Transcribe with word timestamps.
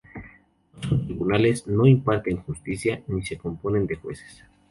No 0.73 0.81
son 0.89 1.05
Tribunales, 1.05 1.67
no 1.67 1.85
imparten 1.85 2.37
Justicia, 2.41 3.03
ni 3.05 3.23
se 3.23 3.37
componen 3.37 3.85
de 3.85 3.97
jueces. 3.97 4.41